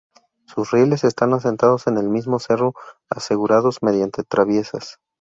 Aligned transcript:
Sus 0.47 0.71
rieles 0.71 1.03
están 1.03 1.31
asentados 1.33 1.85
en 1.85 1.99
el 1.99 2.09
mismo 2.09 2.39
cerro, 2.39 2.73
asegurados 3.11 3.83
mediante 3.83 4.23
traviesas. 4.23 4.99